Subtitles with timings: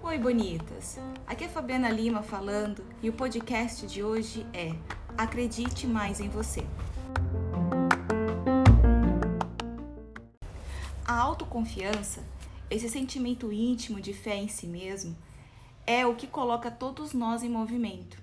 [0.00, 1.00] Oi, bonitas!
[1.26, 4.76] Aqui é Fabiana Lima falando e o podcast de hoje é
[5.18, 6.64] Acredite Mais em Você.
[11.04, 12.22] A autoconfiança,
[12.70, 15.16] esse sentimento íntimo de fé em si mesmo,
[15.84, 18.16] é o que coloca todos nós em movimento.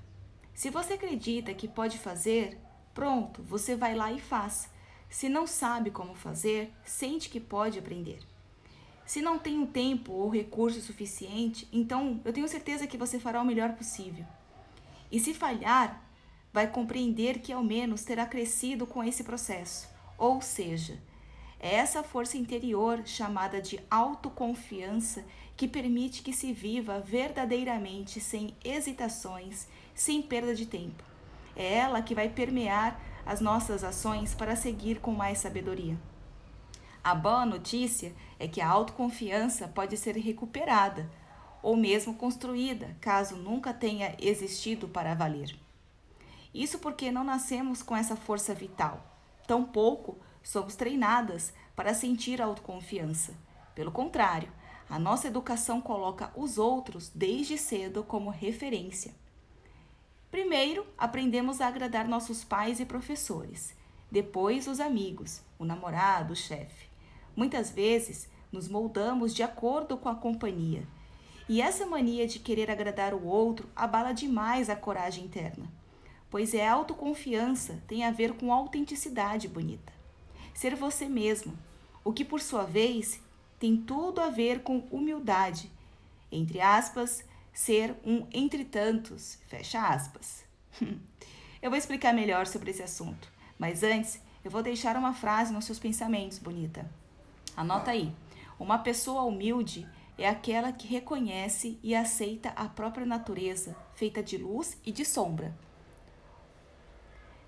[0.54, 2.58] Se você acredita que pode fazer,
[2.94, 4.70] pronto, você vai lá e faz.
[5.10, 8.20] Se não sabe como fazer, sente que pode aprender.
[9.06, 13.42] Se não tem um tempo ou recurso suficiente, então eu tenho certeza que você fará
[13.42, 14.24] o melhor possível.
[15.12, 16.04] E se falhar,
[16.54, 19.90] vai compreender que ao menos terá crescido com esse processo.
[20.16, 21.00] Ou seja,
[21.60, 25.26] é essa força interior chamada de autoconfiança
[25.58, 31.04] que permite que se viva verdadeiramente sem hesitações, sem perda de tempo.
[31.56, 35.96] É ela que vai permear as nossas ações para seguir com mais sabedoria.
[37.04, 41.08] A boa notícia é que a autoconfiança pode ser recuperada
[41.62, 45.56] ou mesmo construída, caso nunca tenha existido para valer.
[46.52, 49.06] Isso porque não nascemos com essa força vital,
[49.46, 53.36] tampouco somos treinadas para sentir autoconfiança.
[53.76, 54.52] Pelo contrário,
[54.90, 59.14] a nossa educação coloca os outros desde cedo como referência.
[60.32, 63.76] Primeiro, aprendemos a agradar nossos pais e professores,
[64.12, 66.88] depois os amigos, o namorado, o chefe.
[67.36, 70.84] Muitas vezes, nos moldamos de acordo com a companhia.
[71.48, 75.66] E essa mania de querer agradar o outro abala demais a coragem interna,
[76.30, 79.92] pois é autoconfiança tem a ver com autenticidade bonita.
[80.54, 81.58] Ser você mesmo,
[82.04, 83.20] o que por sua vez
[83.60, 85.72] tem tudo a ver com humildade,
[86.32, 87.24] entre aspas,
[87.60, 90.46] ser um entre tantos, fecha aspas.
[91.62, 95.66] eu vou explicar melhor sobre esse assunto, mas antes eu vou deixar uma frase nos
[95.66, 96.90] seus pensamentos, bonita.
[97.58, 98.16] Anota aí.
[98.58, 99.86] Uma pessoa humilde
[100.18, 105.54] é aquela que reconhece e aceita a própria natureza, feita de luz e de sombra.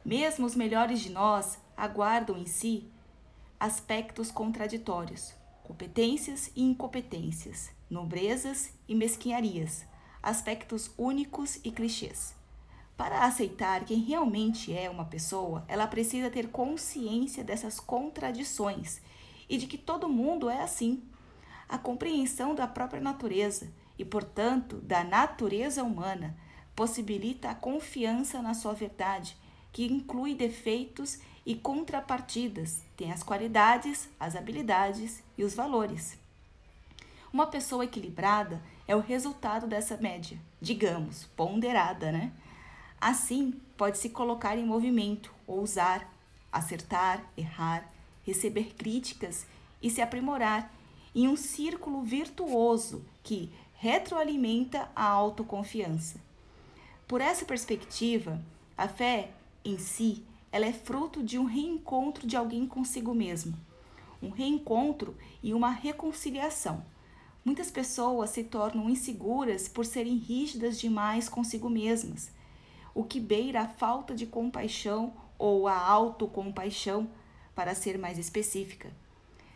[0.04, 2.92] Mesmo os melhores de nós aguardam em si
[3.58, 5.34] aspectos contraditórios,
[5.64, 9.90] competências e incompetências, nobrezas e mesquinharias,
[10.22, 12.36] aspectos únicos e clichês.
[12.96, 19.02] Para aceitar quem realmente é uma pessoa, ela precisa ter consciência dessas contradições
[19.50, 21.02] e de que todo mundo é assim.
[21.68, 26.38] A compreensão da própria natureza e, portanto, da natureza humana
[26.76, 29.36] possibilita a confiança na sua verdade,
[29.72, 36.21] que inclui defeitos e contrapartidas, tem as qualidades, as habilidades e os valores.
[37.34, 42.34] Uma pessoa equilibrada é o resultado dessa média, digamos, ponderada, né?
[43.00, 46.12] Assim, pode se colocar em movimento, ousar,
[46.52, 47.90] acertar, errar,
[48.24, 49.48] receber críticas
[49.82, 50.74] e se aprimorar
[51.16, 56.20] em um círculo virtuoso que retroalimenta a autoconfiança.
[57.08, 58.42] Por essa perspectiva,
[58.78, 59.32] a fé
[59.64, 63.58] em si ela é fruto de um reencontro de alguém consigo mesmo,
[64.22, 66.84] um reencontro e uma reconciliação.
[67.44, 72.32] Muitas pessoas se tornam inseguras por serem rígidas demais consigo mesmas,
[72.94, 77.10] o que beira a falta de compaixão ou a autocompaixão,
[77.56, 78.92] para ser mais específica.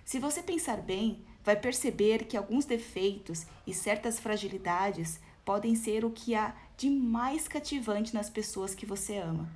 [0.04, 6.10] Se você pensar bem, vai perceber que alguns defeitos e certas fragilidades podem ser o
[6.10, 9.48] que há de mais cativante nas pessoas que você ama.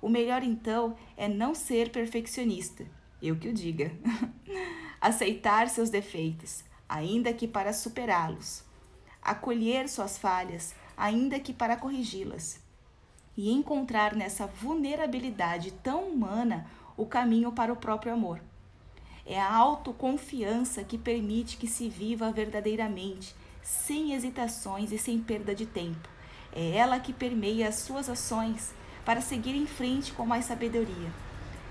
[0.00, 2.86] O melhor então é não ser perfeccionista,
[3.22, 3.92] eu que o diga.
[5.00, 8.62] Aceitar seus defeitos, ainda que para superá-los.
[9.22, 12.60] Acolher suas falhas, ainda que para corrigi-las.
[13.36, 18.40] E encontrar nessa vulnerabilidade tão humana o caminho para o próprio amor.
[19.26, 25.66] É a autoconfiança que permite que se viva verdadeiramente, sem hesitações e sem perda de
[25.66, 26.08] tempo.
[26.52, 28.72] É ela que permeia as suas ações
[29.04, 31.10] para seguir em frente com mais sabedoria.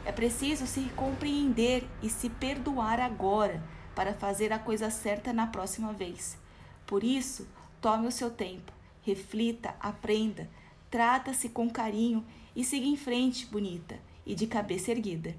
[0.06, 3.64] É preciso se compreender e se perdoar agora
[3.96, 6.38] para fazer a coisa certa na próxima vez.
[6.86, 7.48] Por isso,
[7.82, 8.72] tome o seu tempo,
[9.02, 10.50] reflita, aprenda,
[10.92, 12.24] trata-se com carinho
[12.56, 15.36] e siga em frente, bonita, e de cabeça erguida.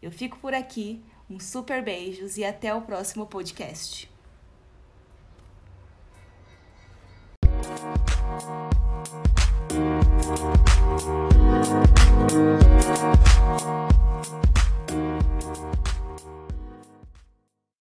[0.00, 4.10] Eu fico por aqui, um super beijos e até o próximo podcast.